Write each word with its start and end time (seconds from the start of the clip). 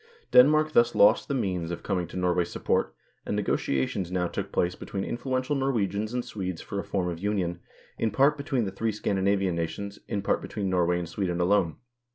Denmark 0.31 0.71
thus 0.71 0.95
lost 0.95 1.27
the 1.27 1.35
means 1.35 1.69
of 1.69 1.83
coming 1.83 2.07
to 2.07 2.17
Norway's 2.17 2.49
support, 2.49 2.95
and 3.23 3.35
negotiations 3.35 4.11
now 4.11 4.25
took 4.27 4.51
place 4.51 4.73
between 4.73 5.03
influential 5.03 5.55
Norwegians 5.55 6.11
and 6.11 6.25
Swedes 6.25 6.59
for 6.59 6.79
a 6.79 6.83
form 6.83 7.07
of 7.07 7.19
union, 7.19 7.59
in 7.99 8.09
part 8.09 8.35
between 8.35 8.65
the 8.65 8.71
three 8.71 8.91
Scandinavian 8.91 9.53
nations, 9.53 9.99
in 10.07 10.23
part 10.23 10.41
between 10.41 10.71
Norway 10.71 10.97
and 10.97 11.07
Sweden 11.07 11.39
alone. 11.39 11.75